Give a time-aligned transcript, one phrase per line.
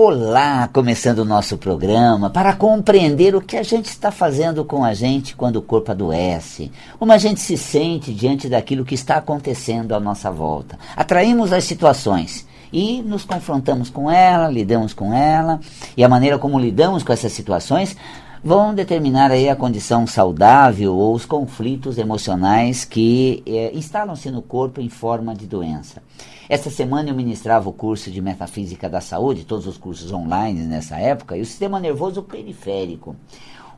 [0.00, 4.94] Olá, começando o nosso programa para compreender o que a gente está fazendo com a
[4.94, 9.96] gente quando o corpo adoece, como a gente se sente diante daquilo que está acontecendo
[9.96, 10.78] à nossa volta.
[10.94, 15.58] Atraímos as situações e nos confrontamos com ela, lidamos com ela,
[15.96, 17.96] e a maneira como lidamos com essas situações
[18.42, 24.80] vão determinar aí a condição saudável ou os conflitos emocionais que é, instalam-se no corpo
[24.80, 26.02] em forma de doença.
[26.48, 30.96] Essa semana eu ministrava o curso de Metafísica da Saúde, todos os cursos online nessa
[30.96, 33.14] época, e o sistema nervoso periférico.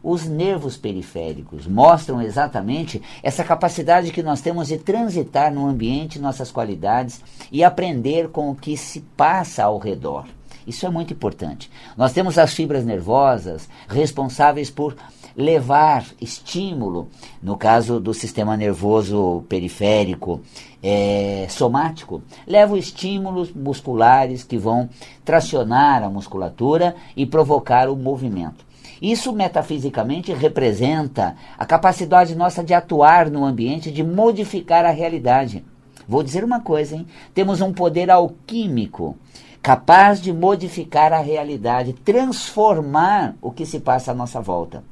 [0.03, 6.51] Os nervos periféricos mostram exatamente essa capacidade que nós temos de transitar no ambiente nossas
[6.51, 7.21] qualidades
[7.53, 10.25] e aprender com o que se passa ao redor.
[10.67, 11.71] Isso é muito importante.
[11.97, 14.97] Nós temos as fibras nervosas responsáveis por
[15.37, 17.09] levar estímulo,
[17.43, 20.41] no caso do sistema nervoso periférico
[20.83, 24.89] é, somático, levam estímulos musculares que vão
[25.25, 28.65] tracionar a musculatura e provocar o movimento.
[29.01, 35.65] Isso metafisicamente representa a capacidade nossa de atuar no ambiente, de modificar a realidade.
[36.07, 37.07] Vou dizer uma coisa, hein?
[37.33, 39.17] Temos um poder alquímico
[39.63, 44.83] capaz de modificar a realidade, transformar o que se passa à nossa volta.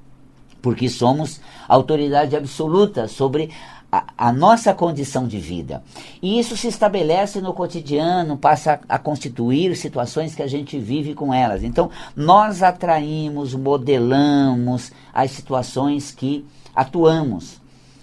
[0.61, 3.50] Porque somos autoridade absoluta sobre
[3.91, 5.83] a, a, nossa condição de vida.
[6.20, 11.14] E isso se estabelece no cotidiano, passa a, a, constituir situações que a gente vive
[11.14, 11.62] com elas.
[11.64, 17.61] Então, nós atraímos, modelamos as situações que atuamos,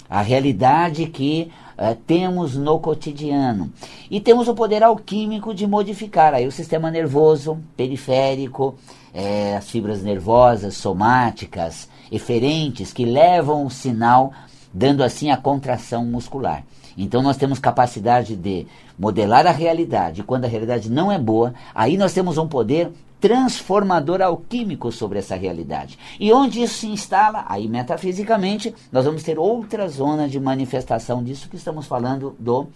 [0.09, 3.72] a realidade que uh, temos no cotidiano.
[4.09, 8.76] E temos o poder alquímico de modificar aí o sistema nervoso periférico,
[9.14, 14.34] é, as fibras nervosas somáticas, eferentes, que levam o sinal
[14.73, 16.64] dando assim a contração muscular.
[16.98, 18.67] Então nós temos capacidade de
[18.98, 20.23] modelar a realidade.
[20.23, 22.92] Quando a realidade não é boa, aí nós temos um poder
[23.26, 25.98] transformador alquímico sobre essa realidade.
[26.20, 31.49] E onde isso se instala, aí metafisicamente, nós vamos ter outra zona de manifestação disso
[31.49, 32.67] que estamos falando do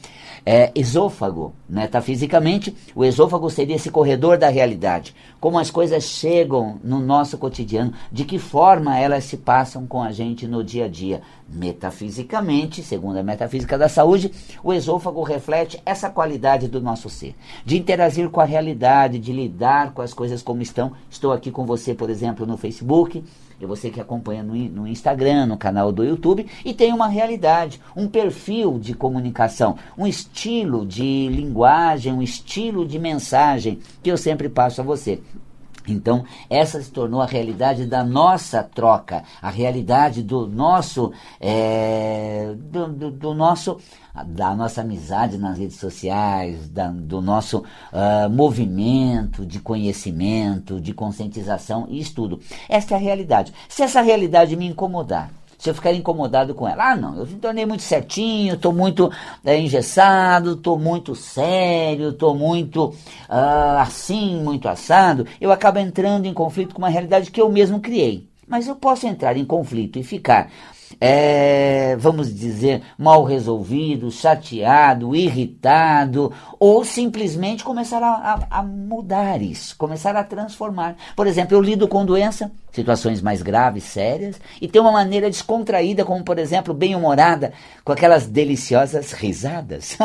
[0.44, 1.54] é, esôfago.
[1.70, 5.16] Metafisicamente, o esôfago seria esse corredor da realidade.
[5.40, 10.12] Como as coisas chegam no nosso cotidiano, de que forma elas se passam com a
[10.12, 11.22] gente no dia a dia.
[11.48, 14.32] Metafisicamente, segundo a metafísica da saúde,
[14.64, 19.94] o esôfago reflete essa qualidade do nosso ser, de interagir com a realidade, de lidar
[19.94, 20.94] com as coisas coisas como estão.
[21.10, 23.24] Estou aqui com você, por exemplo, no Facebook,
[23.60, 27.80] e você que acompanha no, no Instagram, no canal do YouTube, e tem uma realidade,
[27.96, 34.50] um perfil de comunicação, um estilo de linguagem, um estilo de mensagem que eu sempre
[34.50, 35.22] passo a você.
[35.88, 42.88] Então, essa se tornou a realidade da nossa troca, a realidade do nosso, é, do,
[42.88, 43.78] do, do, nosso,
[44.24, 51.88] da nossa amizade nas redes sociais, da, do nosso uh, movimento de conhecimento, de conscientização
[51.90, 52.40] e estudo.
[52.68, 53.54] Essa é a realidade.
[53.68, 56.92] Se essa realidade me incomodar, se eu ficar incomodado com ela.
[56.92, 59.12] Ah, não, eu me tornei muito certinho, estou muito
[59.44, 65.28] é, engessado, estou muito sério, estou muito uh, assim, muito assado.
[65.40, 68.26] Eu acabo entrando em conflito com uma realidade que eu mesmo criei.
[68.48, 70.50] Mas eu posso entrar em conflito e ficar
[71.02, 79.78] é, vamos dizer, mal resolvido, chateado, irritado, ou simplesmente começar a, a, a, mudar isso,
[79.78, 80.96] começar a transformar.
[81.16, 86.04] Por exemplo, eu lido com doença, situações mais graves, sérias, e tenho uma maneira descontraída,
[86.04, 87.54] como por exemplo, bem-humorada,
[87.86, 89.98] com aquelas deliciosas risadas.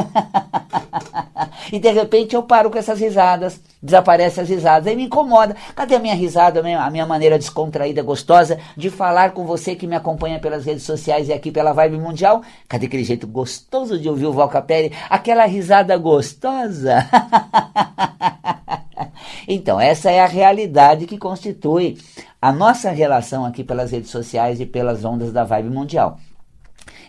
[1.73, 5.55] e de repente eu paro com essas risadas, desaparecem as risadas, aí me incomoda.
[5.77, 9.95] Cadê a minha risada, a minha, maneira descontraída, gostosa de falar com você que me
[9.95, 12.43] acompanha pelas redes sociais e aqui pela Vibe Mundial?
[12.67, 14.91] Cadê aquele jeito gostoso de ouvir o Val Capelli?
[15.11, 17.07] Aquela risada gostosa?
[19.47, 21.99] então, essa é a realidade que constitui
[22.41, 26.19] a nossa relação aqui pelas redes sociais e pelas ondas da Vibe Mundial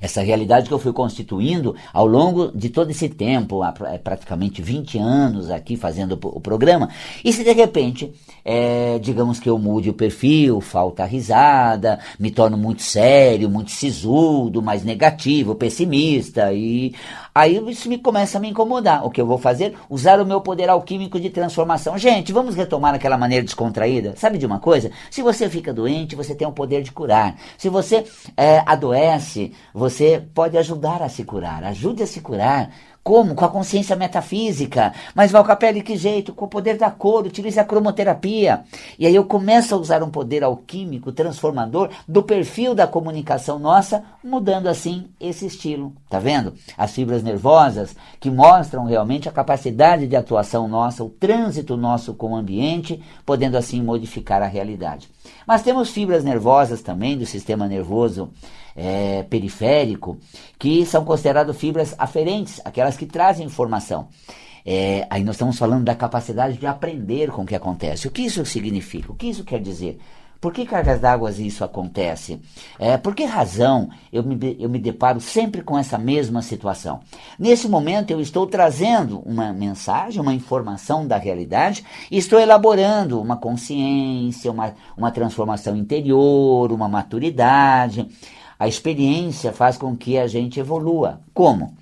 [0.01, 4.61] essa realidade que eu fui constituindo ao longo de todo esse tempo, há é, praticamente
[4.61, 6.89] 20 anos aqui fazendo o programa,
[7.23, 8.13] e se de repente,
[8.43, 13.71] é, digamos que eu mude o perfil, falta a risada, me torno muito sério, muito
[13.71, 16.93] sisudo, mais negativo, pessimista, e
[17.35, 19.05] aí isso me começa a me incomodar.
[19.05, 19.75] O que eu vou fazer?
[19.89, 21.97] Usar o meu poder alquímico de transformação.
[21.97, 24.13] Gente, vamos retomar aquela maneira descontraída?
[24.15, 24.89] Sabe de uma coisa?
[25.11, 27.35] Se você fica doente, você tem o poder de curar.
[27.57, 28.05] Se você
[28.37, 31.63] é, adoece, você pode ajudar a se curar.
[31.65, 32.71] Ajude a se curar
[33.05, 33.35] Como?
[33.35, 34.91] Com a consciência metafísica.
[35.13, 36.33] Mas Valcapelli, que jeito?
[36.33, 38.63] Com o poder da cor, utilize a cromoterapia.
[38.97, 44.03] E aí eu começo a usar um poder alquímico, transformador, do perfil da comunicação nossa,
[44.23, 45.93] mudando assim esse estilo.
[46.09, 46.55] Tá vendo?
[46.75, 52.31] As fibras nervosas que mostram realmente a capacidade de atuação nossa, o trânsito nosso com
[52.31, 55.09] o ambiente, podendo assim modificar a realidade.
[55.45, 58.29] Mas temos fibras nervosas também do sistema nervoso
[58.75, 60.17] é, periférico,
[60.57, 64.07] que são consideradas fibras aferentes, aquelas que trazem informação.
[64.65, 68.07] É, aí nós estamos falando da capacidade de aprender com o que acontece.
[68.07, 69.11] O que isso significa?
[69.11, 69.99] O que isso quer dizer?
[70.39, 72.39] Por que cargas d'água isso acontece?
[72.77, 76.99] É, por que razão eu me, eu me deparo sempre com essa mesma situação?
[77.39, 83.37] Nesse momento eu estou trazendo uma mensagem, uma informação da realidade e estou elaborando uma
[83.37, 88.07] consciência, uma, uma transformação interior, uma maturidade.
[88.59, 91.21] A experiência faz com que a gente evolua.
[91.33, 91.75] Como?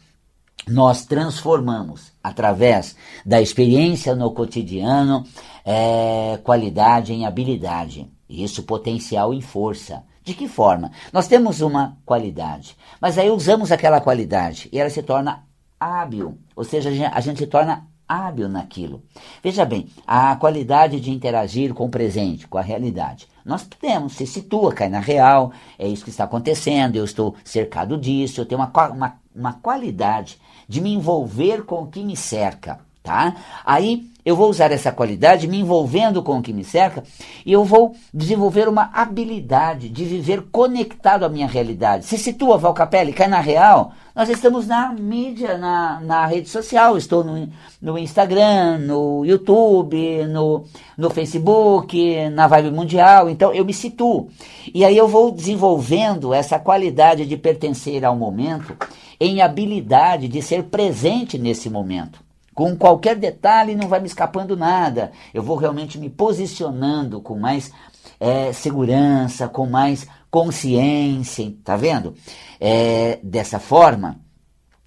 [0.67, 2.95] Nós transformamos, através
[3.25, 5.25] da experiência no cotidiano,
[5.65, 8.09] é, qualidade em habilidade.
[8.29, 10.03] Isso potencial em força.
[10.23, 10.91] De que forma?
[11.11, 15.43] Nós temos uma qualidade, mas aí usamos aquela qualidade e ela se torna
[15.77, 19.03] hábil, ou seja, a gente se torna hábil naquilo.
[19.43, 23.27] Veja bem, a qualidade de interagir com o presente, com a realidade.
[23.43, 27.97] Nós podemos, se situa, cai na real, é isso que está acontecendo, eu estou cercado
[27.97, 32.79] disso, eu tenho uma, uma, uma qualidade de me envolver com o que me cerca,
[33.03, 33.35] tá?
[33.65, 37.03] Aí eu vou usar essa qualidade me envolvendo com o que me cerca
[37.45, 42.05] e eu vou desenvolver uma habilidade de viver conectado à minha realidade.
[42.05, 43.91] Se situa, Valcapelli, cai na real.
[44.15, 46.95] Nós estamos na mídia, na, na rede social.
[46.97, 47.49] Estou no,
[47.81, 50.63] no Instagram, no YouTube, no,
[50.97, 53.29] no Facebook, na Vibe Mundial.
[53.29, 54.29] Então eu me situo.
[54.73, 58.73] E aí eu vou desenvolvendo essa qualidade de pertencer ao momento
[59.19, 62.22] em habilidade de ser presente nesse momento.
[62.53, 65.11] Com qualquer detalhe não vai me escapando nada.
[65.33, 67.71] Eu vou realmente me posicionando com mais
[68.19, 72.15] é, segurança, com mais consciência, tá vendo?
[72.59, 74.19] É, dessa forma,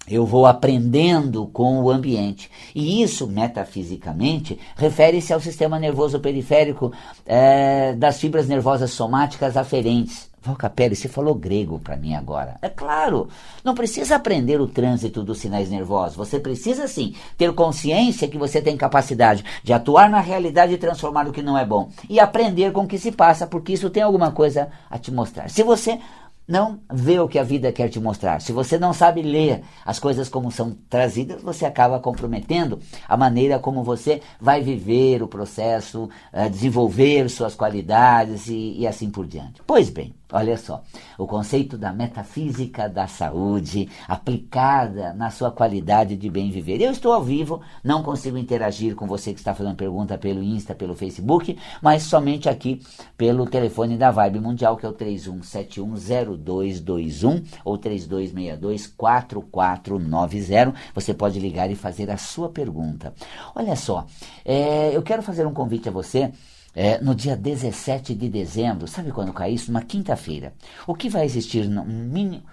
[0.09, 2.49] eu vou aprendendo com o ambiente.
[2.73, 6.93] E isso, metafisicamente, refere-se ao sistema nervoso periférico
[7.25, 10.26] é, das fibras nervosas somáticas aferentes.
[10.47, 12.57] Valcapelli, você falou grego para mim agora.
[12.61, 13.29] É claro,
[13.63, 16.15] não precisa aprender o trânsito dos sinais nervosos.
[16.17, 21.27] Você precisa sim ter consciência que você tem capacidade de atuar na realidade e transformar
[21.27, 21.89] o que não é bom.
[22.09, 25.49] E aprender com o que se passa, porque isso tem alguma coisa a te mostrar.
[25.49, 25.99] Se você
[26.47, 28.39] não vê o que a vida quer te mostrar.
[28.39, 33.59] Se você não sabe ler as coisas como são trazidas, você acaba comprometendo a maneira
[33.59, 39.61] como você vai viver o processo, uh, desenvolver suas qualidades e, e assim por diante.
[39.67, 40.83] Pois bem, Olha só,
[41.17, 46.81] o conceito da metafísica da saúde aplicada na sua qualidade de bem viver.
[46.81, 50.75] Eu estou ao vivo, não consigo interagir com você que está fazendo pergunta pelo Insta,
[50.75, 52.81] pelo Facebook, mas somente aqui
[53.17, 60.73] pelo telefone da Vibe Mundial, que é o 31710221 ou 32624490.
[60.93, 63.13] Você pode ligar e fazer a sua pergunta.
[63.55, 64.05] Olha só,
[64.43, 66.33] é, eu quero fazer um convite a você
[66.79, 69.71] é, no dia 17 de dezembro, sabe quando cai isso?
[69.71, 70.53] Uma quinta-feira.
[70.85, 72.43] O que vai existir um mini,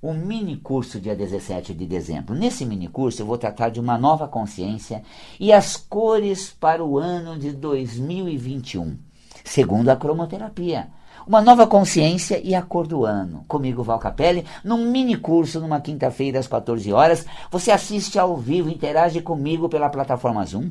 [0.00, 2.36] um mini curso dia 17 de dezembro.
[2.36, 5.02] Nesse mini curso eu vou tratar de uma nova consciência
[5.40, 8.96] e as cores para o ano de 2021,
[9.42, 10.86] segundo a cromoterapia.
[11.26, 13.44] Uma nova consciência e a cor do ano.
[13.48, 17.26] Comigo, Val Capelli, num mini curso, numa quinta-feira, às 14 horas.
[17.50, 20.70] Você assiste ao vivo, interage comigo pela plataforma Zoom.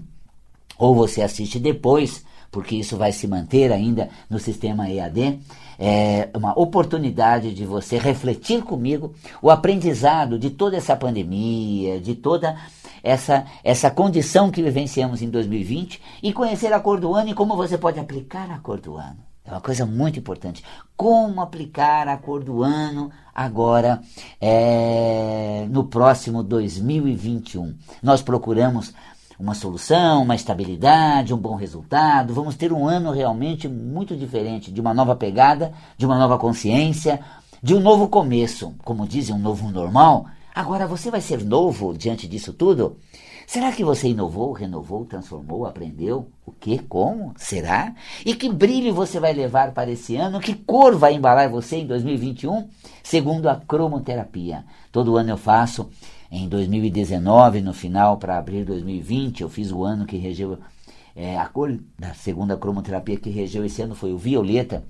[0.78, 2.24] Ou você assiste depois
[2.54, 5.40] porque isso vai se manter ainda no sistema EAD,
[5.80, 12.56] é uma oportunidade de você refletir comigo o aprendizado de toda essa pandemia, de toda
[13.02, 17.58] essa, essa condição que vivenciamos em 2020 e conhecer a cor do ano e como
[17.58, 19.18] você pode aplicar a cor do ano.
[19.44, 20.64] É uma coisa muito importante.
[20.96, 24.00] Como aplicar a cor do ano agora
[24.40, 27.76] é, no próximo 2021?
[28.02, 28.94] Nós procuramos
[29.40, 32.34] uma solução, uma estabilidade, um bom resultado.
[32.34, 37.20] Vamos ter um ano realmente muito diferente, de uma nova pegada, de uma nova consciência,
[37.62, 40.26] de um novo começo, como dizem, um novo normal.
[40.54, 42.98] Agora você vai ser novo diante disso tudo?
[43.46, 46.28] Será que você inovou, renovou, transformou, aprendeu?
[46.46, 46.80] O que?
[46.80, 47.34] Como?
[47.38, 47.94] Será?
[48.26, 50.40] E que brilho você vai levar para esse ano?
[50.40, 52.68] Que cor vai embalar você em 2021?
[53.04, 54.64] Segundo a cromoterapia.
[54.92, 55.90] Todo ano eu faço
[56.36, 60.58] em 2019, no final, para abril de 2020, eu fiz o ano que regeu.
[61.16, 64.84] É, a cor da segunda cromoterapia que regeu esse ano foi o violeta,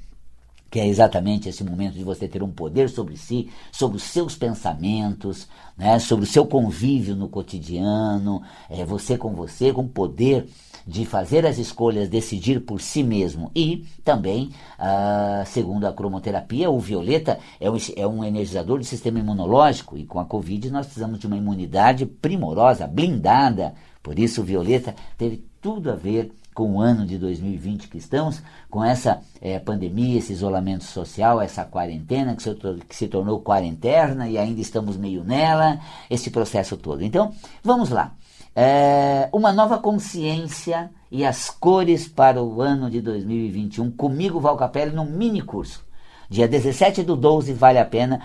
[0.72, 4.38] que é exatamente esse momento de você ter um poder sobre si, sobre os seus
[4.38, 10.48] pensamentos, né, sobre o seu convívio no cotidiano, é, você com você, com poder
[10.86, 13.52] de fazer as escolhas, decidir por si mesmo.
[13.56, 19.20] E também, ah, segundo a cromoterapia, o violeta é um, é um energizador do sistema
[19.20, 23.74] imunológico e com a Covid nós precisamos de uma imunidade primorosa, blindada.
[24.02, 28.42] Por isso, o violeta teve tudo a ver com o ano de 2020 que estamos,
[28.70, 32.56] com essa é, pandemia, esse isolamento social, essa quarentena que se,
[32.88, 35.80] que se tornou quarentena e ainda estamos meio nela,
[36.10, 37.04] esse processo todo.
[37.04, 37.34] Então,
[37.64, 38.14] vamos lá.
[38.56, 44.96] É, uma nova consciência e as cores para o ano de 2021, comigo, Val Capelli,
[44.96, 45.84] num mini curso.
[46.30, 48.22] Dia 17 do 12, vale a pena.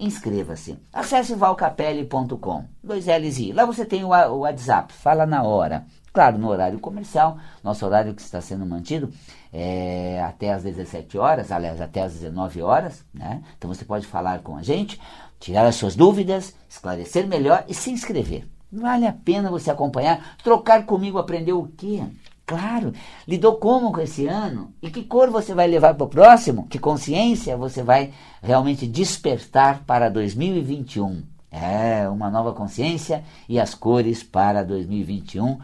[0.00, 0.78] Inscreva-se.
[0.90, 2.64] Acesse valcapelli.com.
[2.82, 3.52] Dois L's I.
[3.52, 4.94] Lá você tem o, WhatsApp.
[4.94, 5.84] Fala na hora.
[6.10, 9.12] Claro, no horário comercial, nosso horário que está sendo mantido
[9.52, 13.42] é até às 17 horas, aliás, até às 19 horas, né?
[13.56, 15.00] Então você pode falar com a gente,
[15.38, 18.48] tirar as suas dúvidas, esclarecer melhor e se inscrever.
[18.72, 22.02] Vale a pena você acompanhar, trocar comigo, aprender o quê?
[22.50, 22.92] Claro,
[23.28, 24.74] lidou como com esse ano?
[24.82, 26.66] E que cor você vai levar para o próximo?
[26.66, 31.22] Que consciência você vai realmente despertar para 2021?
[31.48, 35.60] É, uma nova consciência e as cores para 2021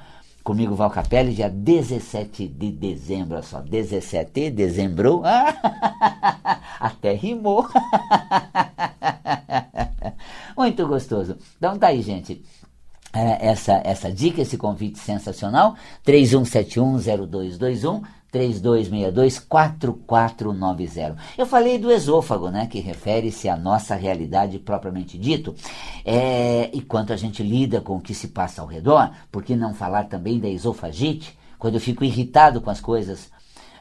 [0.46, 5.20] Comigo, Val Capelli, dia 17 de dezembro, olha só, 17 de dezembro,
[6.78, 7.68] até rimou.
[10.56, 11.36] Muito gostoso.
[11.56, 12.44] Então tá aí, gente.
[13.40, 21.16] Essa, essa dica, esse convite sensacional, 31710221, 3262-4490.
[21.38, 25.54] Eu falei do esôfago, né, que refere-se à nossa realidade propriamente dito,
[26.04, 29.56] é, e quanto a gente lida com o que se passa ao redor, por que
[29.56, 33.30] não falar também da esofagite, quando eu fico irritado com as coisas,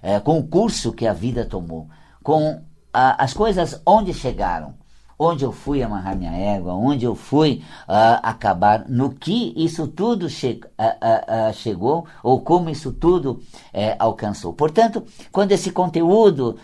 [0.01, 1.87] é, com o curso que a vida tomou,
[2.23, 2.63] com
[2.93, 4.73] a, as coisas onde chegaram,
[5.17, 10.27] onde eu fui amarrar minha égua, onde eu fui uh, acabar, no que isso tudo
[10.27, 13.41] che uh, uh, chegou ou como isso tudo
[13.73, 14.53] eh, alcançou.
[14.53, 16.57] Portanto, quando esse conteúdo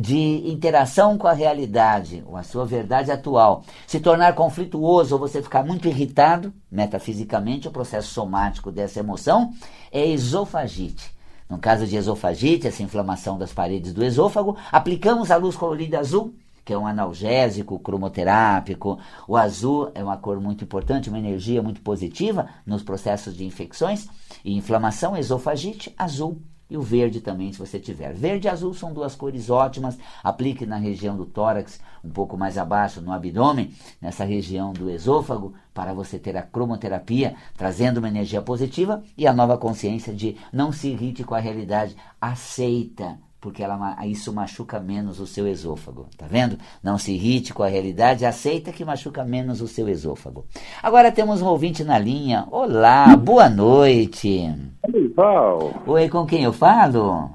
[0.00, 5.42] de interação com a realidade, ou a sua verdade atual, se tornar conflituoso ou você
[5.42, 9.52] ficar muito irritado, metafisicamente, o processo somático dessa emoção
[9.90, 11.12] é esofagite.
[11.48, 16.34] No caso de esofagite, essa inflamação das paredes do esôfago, aplicamos a luz colorida azul
[16.64, 18.98] que é um analgésico cromoterápico.
[19.26, 24.08] O azul é uma cor muito importante, uma energia muito positiva nos processos de infecções
[24.44, 26.40] e inflamação, esofagite, azul.
[26.70, 28.14] E o verde também, se você tiver.
[28.14, 29.98] Verde e azul são duas cores ótimas.
[30.24, 35.52] Aplique na região do tórax, um pouco mais abaixo no abdômen, nessa região do esôfago,
[35.74, 40.72] para você ter a cromoterapia, trazendo uma energia positiva e a nova consciência de não
[40.72, 41.94] se irrite com a realidade.
[42.18, 46.06] Aceita porque ela, isso machuca menos o seu esôfago.
[46.16, 46.56] Tá vendo?
[46.82, 50.46] Não se irrite com a realidade, aceita que machuca menos o seu esôfago.
[50.80, 52.46] Agora temos um ouvinte na linha.
[52.52, 54.48] Olá, boa noite.
[54.94, 55.74] Oi, Val.
[55.84, 57.30] Oi, com quem eu falo?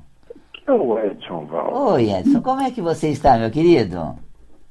[0.66, 1.92] É o Edson Val.
[1.92, 4.16] Oi, Edson, como é que você está, meu querido?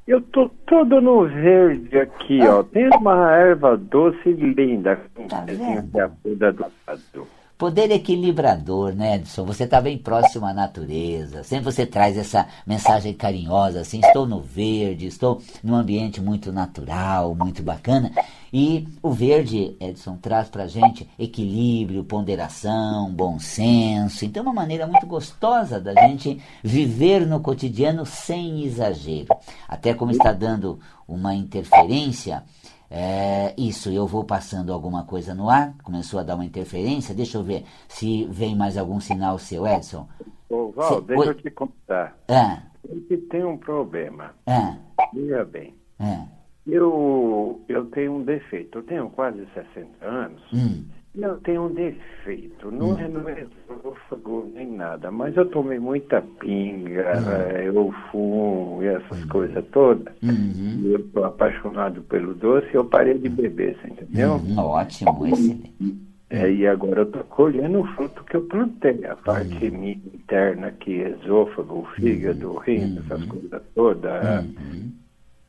[0.08, 2.60] Eu tô todo no verde aqui, ah.
[2.60, 2.62] ó.
[2.62, 4.98] Tem uma erva doce linda.
[5.28, 5.90] Tá vendo?
[6.24, 7.35] do lado.
[7.58, 9.42] Poder equilibrador, né, Edson?
[9.46, 11.42] Você está bem próximo à natureza.
[11.42, 17.34] Sempre você traz essa mensagem carinhosa, assim, estou no verde, estou num ambiente muito natural,
[17.34, 18.12] muito bacana.
[18.52, 24.26] E o verde, Edson, traz para gente equilíbrio, ponderação, bom senso.
[24.26, 29.34] Então, é uma maneira muito gostosa da gente viver no cotidiano sem exagero.
[29.66, 32.42] Até como está dando uma interferência
[32.90, 37.14] é, isso, eu vou passando alguma coisa no ar, começou a dar uma interferência.
[37.14, 40.08] Deixa eu ver se vem mais algum sinal seu, Edson.
[40.48, 41.28] Ô, Val, deixa Oi?
[41.28, 42.16] eu te contar.
[42.28, 42.62] Ah.
[42.88, 44.32] Ele tem um problema.
[44.46, 44.76] Ah.
[45.12, 45.74] Veja bem.
[45.98, 46.26] Ah.
[46.66, 48.78] Eu, eu tenho um defeito.
[48.78, 50.42] Eu tenho quase 60 anos.
[50.52, 50.84] Hum.
[51.16, 52.98] Eu tenho um defeito, não hum.
[52.98, 57.58] é no esôfago nem nada, mas eu tomei muita pinga, hum.
[57.58, 59.28] eu fumo e essas hum.
[59.28, 60.14] coisas todas.
[60.22, 60.82] Uhum.
[60.84, 64.34] Eu estou apaixonado pelo doce eu parei de beber, você entendeu?
[64.34, 64.58] Uhum.
[64.58, 66.06] Ótimo, excelente.
[66.28, 69.84] É, e agora eu estou colhendo o fruto que eu plantei, a parte uhum.
[69.84, 72.58] interna aqui, esôfago, fígado, uhum.
[72.58, 73.28] rim, essas uhum.
[73.28, 74.44] coisas todas.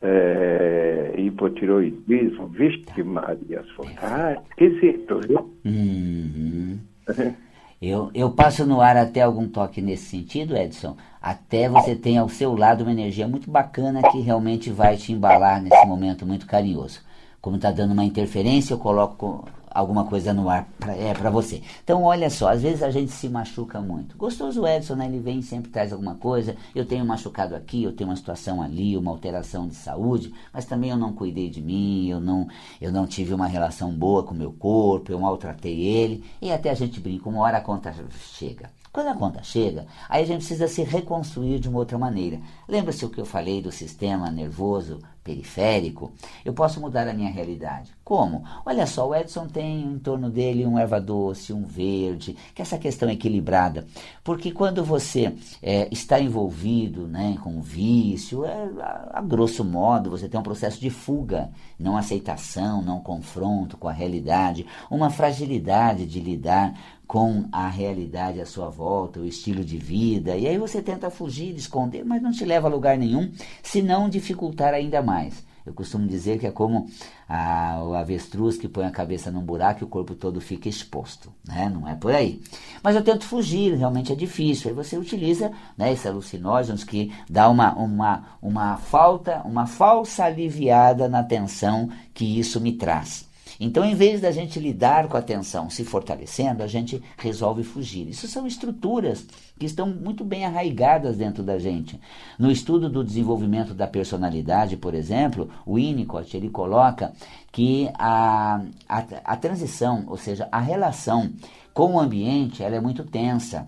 [0.01, 3.63] É, hipotiroidismo, vixe Maria,
[4.01, 5.53] ah, esquisito, viu?
[5.65, 6.79] Uhum.
[7.81, 12.29] eu, eu passo no ar até algum toque nesse sentido, Edson, até você tem ao
[12.29, 17.01] seu lado uma energia muito bacana que realmente vai te embalar nesse momento muito carinhoso.
[17.41, 21.61] Como está dando uma interferência, eu coloco alguma coisa no ar para é, pra você.
[21.83, 24.17] Então, olha só, às vezes a gente se machuca muito.
[24.17, 25.05] Gostoso o Edson, né?
[25.05, 26.55] Ele vem sempre traz alguma coisa.
[26.73, 30.89] Eu tenho machucado aqui, eu tenho uma situação ali, uma alteração de saúde, mas também
[30.89, 32.47] eu não cuidei de mim, eu não,
[32.81, 36.23] eu não tive uma relação boa com o meu corpo, eu maltratei ele.
[36.41, 37.93] E até a gente brinca, uma hora a conta
[38.33, 38.71] chega.
[38.91, 42.39] Quando a conta chega, aí a gente precisa se reconstruir de uma outra maneira.
[42.67, 46.13] Lembra-se o que eu falei do sistema nervoso periférico?
[46.45, 47.91] Eu posso mudar a minha realidade.
[48.01, 48.45] Como?
[48.65, 52.63] Olha só, o Edson tem em torno dele um erva doce, um verde, que é
[52.63, 53.85] essa questão equilibrada.
[54.23, 60.29] Porque quando você é, está envolvido né, com vício, é, a, a grosso modo, você
[60.29, 66.21] tem um processo de fuga, não aceitação, não confronto com a realidade, uma fragilidade de
[66.21, 71.09] lidar com a realidade à sua volta, o estilo de vida, e aí você tenta
[71.09, 73.31] fugir, esconder, mas não te leva a lugar nenhum,
[73.63, 75.47] se não dificultar ainda mais.
[75.67, 76.89] Eu costumo dizer que é como
[77.27, 81.29] a, o avestruz que põe a cabeça num buraco e o corpo todo fica exposto,
[81.45, 81.69] né?
[81.69, 82.41] Não é por aí.
[82.81, 84.69] Mas eu tento fugir, realmente é difícil.
[84.69, 91.09] Aí você utiliza né, esses alucinógenos que dá uma, uma, uma falta, uma falsa aliviada
[91.09, 93.27] na tensão que isso me traz.
[93.59, 98.07] Então, em vez da gente lidar com a tensão se fortalecendo, a gente resolve fugir.
[98.07, 99.25] Isso são estruturas
[99.59, 101.99] que estão muito bem arraigadas dentro da gente.
[102.37, 107.11] No estudo do desenvolvimento da personalidade, por exemplo, o Winnicott ele coloca
[107.51, 111.31] que a, a, a transição, ou seja, a relação
[111.73, 113.67] com o ambiente, ela é muito tensa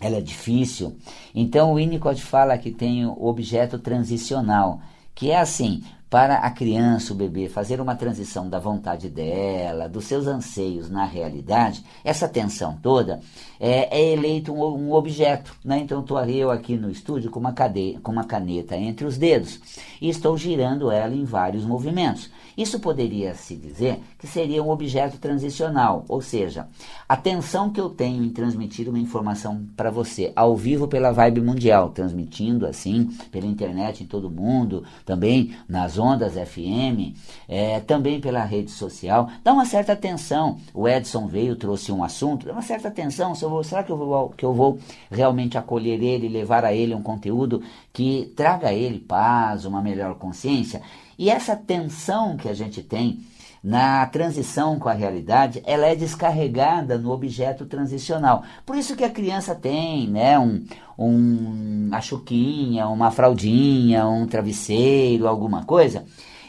[0.00, 0.96] ela é difícil.
[1.34, 4.80] Então o Winnicott fala que tem o objeto transicional,
[5.14, 5.82] que é assim,
[6.14, 11.04] para a criança, o bebê, fazer uma transição da vontade dela, dos seus anseios na
[11.04, 13.18] realidade, essa tensão toda,
[13.64, 15.56] é, é eleito um, um, objeto.
[15.64, 15.78] Né?
[15.78, 19.58] Então estou eu aqui no estúdio com uma, cadeia, com uma caneta entre os dedos
[20.02, 22.30] e estou girando ela em vários movimentos.
[22.56, 26.68] Isso poderia se dizer que seria um objeto transicional, ou seja,
[27.08, 31.40] a tensão que eu tenho em transmitir uma informação para você ao vivo pela Vibe
[31.40, 37.16] Mundial, transmitindo assim pela internet em todo mundo, também nas ondas FM,
[37.48, 40.58] é, também pela rede social, dá uma certa tensão.
[40.72, 43.34] O Edson veio, trouxe um assunto, dá uma certa tensão.
[43.54, 44.78] Vou, será que eu vou, que eu vou
[45.10, 50.14] realmente acolher ele, levar a ele um conteúdo que traga a ele paz, uma melhor
[50.16, 50.82] consciência?
[51.18, 53.20] E essa tensão que a gente tem
[53.62, 58.42] na transição com a realidade, ela é descarregada no objeto transicional.
[58.66, 60.62] Por isso que a criança tem, né, um,
[60.98, 66.04] um uma chuquinha, uma fraldinha, um travesseiro, alguma coisa.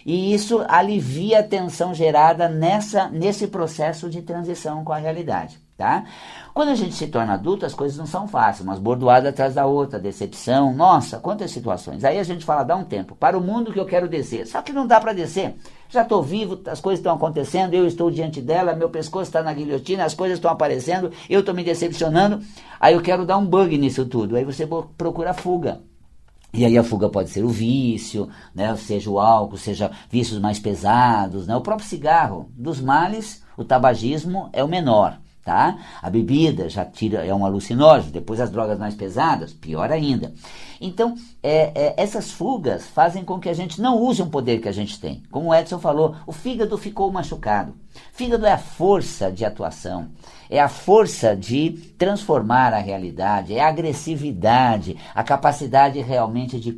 [0.06, 5.65] E isso alivia a tensão gerada nessa, nesse processo de transição com a realidade.
[5.78, 6.06] Tá?
[6.54, 9.66] Quando a gente se torna adulto, as coisas não são fáceis, umas bordoadas atrás da
[9.66, 12.06] outra, decepção, nossa, quantas situações.
[12.06, 14.48] Aí a gente fala, dá um tempo, para o mundo que eu quero descer.
[14.48, 15.54] Só que não dá para descer.
[15.90, 19.54] Já estou vivo, as coisas estão acontecendo, eu estou diante dela, meu pescoço está na
[19.54, 22.42] guilhotina, as coisas estão aparecendo, eu estou me decepcionando,
[22.80, 24.38] aí eu quero dar um bug nisso tudo.
[24.38, 24.66] Aí você
[24.98, 25.82] procura fuga.
[26.54, 30.58] E aí a fuga pode ser o vício, né, seja o álcool, seja vícios mais
[30.58, 32.50] pesados, né, o próprio cigarro.
[32.56, 35.78] Dos males, o tabagismo é o menor tá?
[36.02, 40.34] A bebida já tira, é um alucinógeno, depois as drogas mais pesadas, pior ainda.
[40.80, 44.70] Então, é, é, essas fugas fazem com que a gente não use um poder que
[44.70, 45.24] a gente tem.
[45.32, 47.74] Como o Edson falou, o fígado ficou machucado.
[48.12, 50.10] Fígado é a força de atuação,
[50.50, 56.78] é a força de transformar a realidade, é a agressividade, a capacidade realmente de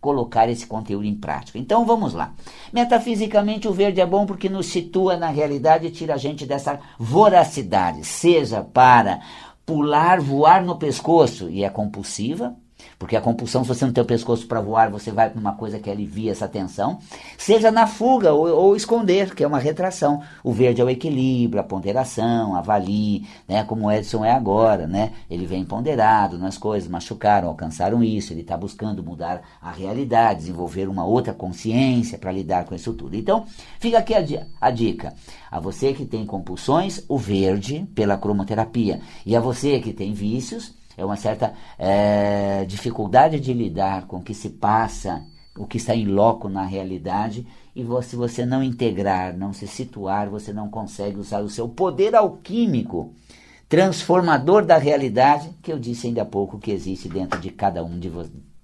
[0.00, 1.58] colocar esse conteúdo em prática.
[1.58, 2.34] Então vamos lá.
[2.72, 6.80] Metafisicamente, o verde é bom porque nos situa na realidade e tira a gente dessa
[6.98, 9.20] voracidade, seja para
[9.64, 12.56] pular, voar no pescoço, e é compulsiva,
[12.98, 15.52] porque a compulsão, se você não tem o pescoço para voar, você vai para uma
[15.52, 16.98] coisa que alivia essa tensão.
[17.36, 20.20] Seja na fuga ou, ou, esconder, que é uma retração.
[20.42, 23.62] O verde é o equilíbrio, a ponderação, avalie, né?
[23.62, 25.12] Como o Edson é agora, né?
[25.30, 28.32] Ele vem ponderado nas coisas, machucaram, alcançaram isso.
[28.32, 33.14] Ele está buscando mudar a realidade, desenvolver uma outra consciência para lidar com isso tudo.
[33.14, 33.46] Então,
[33.78, 34.24] fica aqui a,
[34.60, 35.14] a dica.
[35.48, 39.00] A você que tem compulsões, o verde pela cromoterapia.
[39.24, 44.22] E a você que tem vícios, é uma certa é, dificuldade de lidar com o
[44.22, 45.24] que se passa,
[45.56, 50.28] o que está em loco na realidade, e se você não integrar, não se situar,
[50.28, 53.12] você não consegue usar o seu poder alquímico,
[53.68, 57.96] transformador da realidade, que eu disse ainda há pouco que existe dentro de cada um
[57.96, 58.10] de,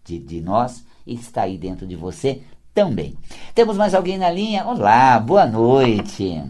[0.05, 2.42] de, de nós e está aí dentro de você
[2.75, 3.16] também.
[3.55, 4.66] Temos mais alguém na linha?
[4.66, 6.42] Olá, boa noite.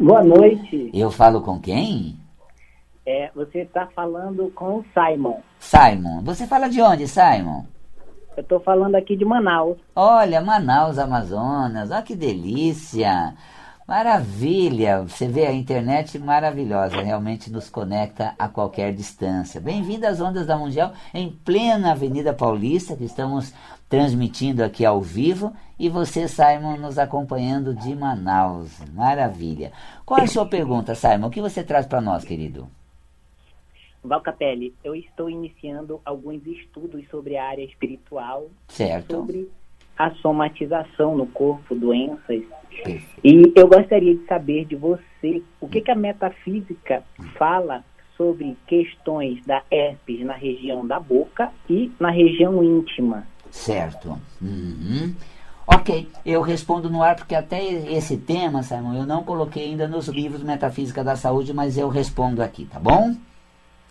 [0.00, 0.90] Boa noite.
[0.94, 2.21] Eu falo com quem?
[3.04, 5.40] É, você está falando com o Simon.
[5.58, 6.22] Simon.
[6.22, 7.64] Você fala de onde, Simon?
[8.36, 9.76] Eu estou falando aqui de Manaus.
[9.94, 11.90] Olha, Manaus, Amazonas.
[11.90, 13.34] Olha que delícia.
[13.86, 15.02] Maravilha!
[15.02, 19.60] Você vê a internet maravilhosa, realmente nos conecta a qualquer distância.
[19.60, 23.52] Bem-vindo às Ondas da Mundial em plena Avenida Paulista, que estamos
[23.88, 28.70] transmitindo aqui ao vivo, e você, Simon, nos acompanhando de Manaus.
[28.94, 29.72] Maravilha!
[30.06, 31.26] Qual é a sua pergunta, Simon?
[31.26, 32.68] O que você traz para nós, querido?
[34.02, 39.16] Valcapelli, eu estou iniciando alguns estudos sobre a área espiritual, certo.
[39.16, 39.48] sobre
[39.96, 42.42] a somatização no corpo, doenças.
[43.22, 47.04] E eu gostaria de saber de você o que, que a metafísica
[47.38, 47.84] fala
[48.16, 53.26] sobre questões da herpes na região da boca e na região íntima.
[53.50, 54.18] Certo.
[54.40, 55.14] Uhum.
[55.66, 60.08] Ok, eu respondo no ar porque até esse tema, Simon, eu não coloquei ainda nos
[60.08, 63.14] livros Metafísica da Saúde, mas eu respondo aqui, tá bom?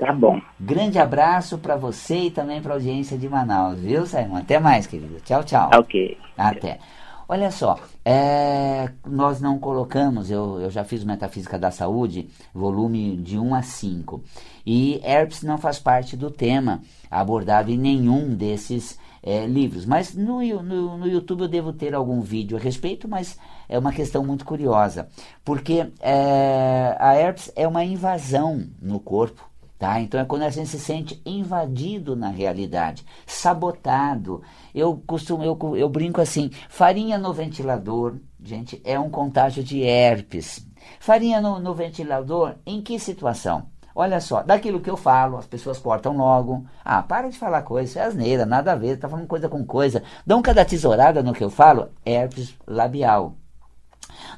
[0.01, 0.41] Tá bom.
[0.59, 4.37] Grande abraço para você e também para a audiência de Manaus, viu, Simon?
[4.37, 5.19] Até mais, querido.
[5.23, 5.69] Tchau, tchau.
[5.75, 6.17] Ok.
[6.35, 6.79] Até.
[7.29, 13.37] Olha só, é, nós não colocamos, eu, eu já fiz Metafísica da Saúde, volume de
[13.37, 14.23] 1 a 5,
[14.65, 19.85] e herpes não faz parte do tema abordado em nenhum desses é, livros.
[19.85, 23.37] Mas no, no, no, YouTube eu devo ter algum vídeo a respeito, mas
[23.69, 25.07] é uma questão muito curiosa,
[25.45, 29.50] porque é, a herpes é uma invasão no corpo
[29.81, 29.99] Tá?
[29.99, 34.43] Então é quando a gente se sente invadido na realidade, sabotado.
[34.75, 40.67] Eu costumo, eu, eu brinco assim, farinha no ventilador, gente, é um contágio de herpes.
[40.99, 43.71] Farinha no, no ventilador, em que situação?
[43.95, 46.63] Olha só, daquilo que eu falo, as pessoas cortam logo.
[46.85, 49.65] Ah, para de falar coisa, isso é asneira, nada a ver, tá falando coisa com
[49.65, 50.03] coisa.
[50.23, 53.33] Dão cada tesourada no que eu falo, herpes labial.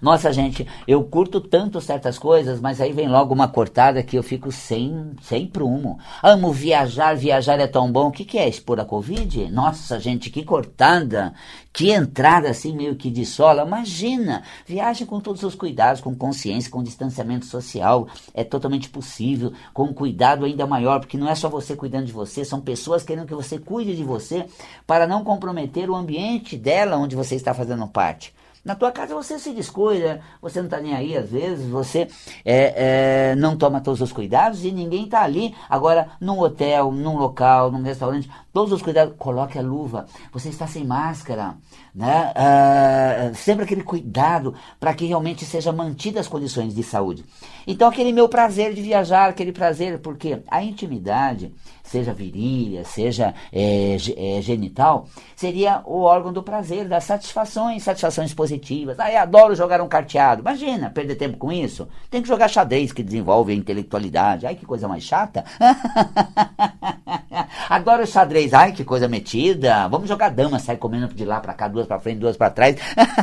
[0.02, 4.24] Nossa, gente, eu curto tanto certas coisas, mas aí vem logo uma cortada que eu
[4.24, 5.98] fico sem, sem prumo.
[6.22, 8.08] Amo viajar, viajar é tão bom.
[8.08, 9.50] O que, que é expor a Covid?
[9.52, 11.34] Nossa, gente, que cortada,
[11.72, 13.64] que entrada assim meio que de sola.
[13.64, 18.08] Imagina, viaje com todos os cuidados, com consciência, com distanciamento social.
[18.34, 22.44] É totalmente possível, com cuidado ainda maior, porque não é só você cuidando de você,
[22.44, 24.46] são pessoas querendo que você cuide de você
[24.86, 28.34] para não comprometer o ambiente dela onde você está fazendo parte.
[28.64, 32.08] Na tua casa você se descuida, você não está nem aí às vezes, você
[32.46, 35.54] é, é, não toma todos os cuidados e ninguém está ali.
[35.70, 40.68] Agora, num hotel, num local, num restaurante, todos os cuidados, coloque a luva, você está
[40.68, 41.58] sem máscara,
[41.94, 42.32] né?
[42.38, 47.26] Uh, sempre aquele cuidado para que realmente sejam mantidas as condições de saúde.
[47.66, 51.52] Então, aquele meu prazer de viajar, aquele prazer, porque a intimidade
[51.84, 59.00] seja virilha, seja é, é, genital, seria o órgão do prazer, das satisfações, satisfações positivas.
[59.00, 60.42] Ah, eu adoro jogar um carteado.
[60.42, 61.88] Imagina, perder tempo com isso.
[62.10, 64.48] Tem que jogar xadrez, que desenvolve a intelectualidade.
[64.48, 65.44] Ai, que coisa mais chata.
[67.70, 68.43] adoro xadrez.
[68.52, 69.88] Ai, que coisa metida.
[69.88, 72.78] Vamos jogar dama, sai comendo de lá para cá, duas para frente, duas para trás.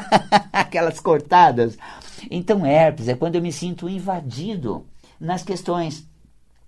[0.53, 1.77] Aquelas cortadas.
[2.31, 4.87] Então, herpes é quando eu me sinto invadido
[5.19, 6.09] nas questões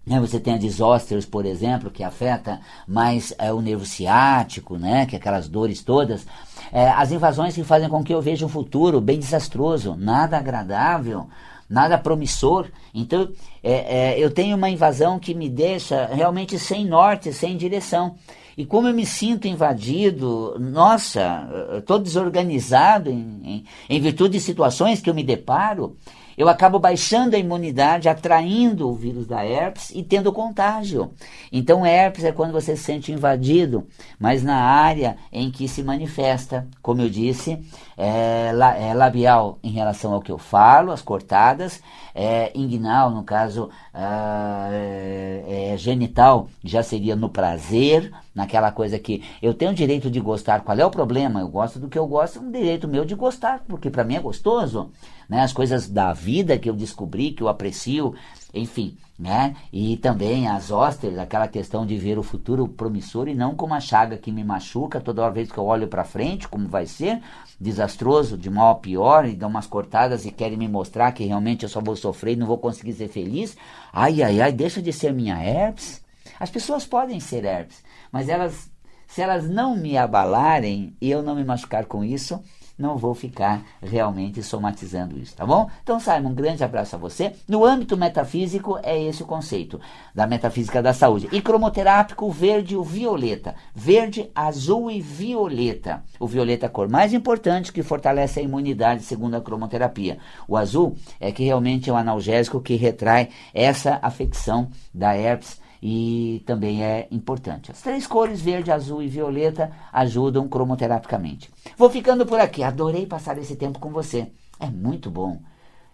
[0.04, 5.06] né, você tem a desósteos, por exemplo, que afeta mais é, o nervo ciático, né,
[5.06, 6.26] que é aquelas dores todas.
[6.72, 11.28] É, as invasões que fazem com que eu veja um futuro bem desastroso, nada agradável,
[11.68, 12.66] nada promissor.
[12.92, 13.30] Então,
[13.62, 18.16] é, é, eu tenho uma invasão que me deixa realmente sem norte, sem direção.
[18.56, 25.00] E como eu me sinto invadido, nossa, estou desorganizado em, em, em virtude de situações
[25.00, 25.96] que eu me deparo,
[26.36, 31.12] eu acabo baixando a imunidade, atraindo o vírus da herpes e tendo contágio.
[31.52, 33.86] Então, herpes é quando você se sente invadido,
[34.18, 37.58] mas na área em que se manifesta, como eu disse,
[37.96, 41.82] é, é labial em relação ao que eu falo, as cortadas,
[42.14, 49.22] é, inguinal, no caso, ah, é, é, genital, já seria no prazer, naquela coisa que
[49.40, 50.60] eu tenho o direito de gostar.
[50.62, 51.40] Qual é o problema?
[51.40, 54.16] Eu gosto do que eu gosto, é um direito meu de gostar, porque para mim
[54.16, 54.90] é gostoso
[55.32, 55.40] né?
[55.40, 58.14] As coisas da vida que eu descobri, que eu aprecio,
[58.52, 59.56] enfim, né?
[59.72, 63.80] E também as hóspedes, aquela questão de ver o futuro promissor e não como uma
[63.80, 67.18] chaga que me machuca toda vez que eu olho para frente, como vai ser,
[67.58, 71.62] desastroso, de mal a pior, e dão umas cortadas e querem me mostrar que realmente
[71.62, 73.56] eu só vou sofrer e não vou conseguir ser feliz.
[73.90, 76.04] Ai, ai, ai, deixa de ser minha herpes.
[76.38, 78.70] As pessoas podem ser herpes, mas elas,
[79.06, 82.38] se elas não me abalarem e eu não me machucar com isso,
[82.78, 85.68] não vou ficar realmente somatizando isso, tá bom?
[85.82, 87.32] Então, Simon, um grande abraço a você.
[87.48, 89.80] No âmbito metafísico, é esse o conceito
[90.14, 91.28] da metafísica da saúde.
[91.32, 93.54] E cromoterápico, verde e violeta.
[93.74, 96.02] Verde, azul e violeta.
[96.18, 100.18] O violeta é a cor mais importante que fortalece a imunidade, segundo a cromoterapia.
[100.48, 106.42] O azul é que realmente é um analgésico que retrai essa afecção da herpes e
[106.46, 107.72] também é importante.
[107.72, 111.50] As três cores, verde, azul e violeta, ajudam cromoterapicamente.
[111.76, 112.62] Vou ficando por aqui.
[112.62, 114.30] Adorei passar esse tempo com você.
[114.60, 115.40] É muito bom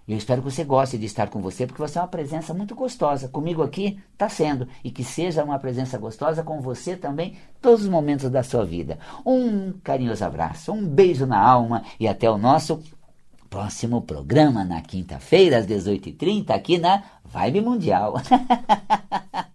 [0.08, 2.74] eu espero que você goste de estar com você, porque você é uma presença muito
[2.74, 3.28] gostosa.
[3.28, 4.66] Comigo aqui está sendo.
[4.82, 8.98] E que seja uma presença gostosa com você também, todos os momentos da sua vida.
[9.24, 12.82] Um carinhoso abraço, um beijo na alma e até o nosso
[13.50, 18.14] próximo programa na quinta-feira, às 18h30, aqui na Vibe Mundial.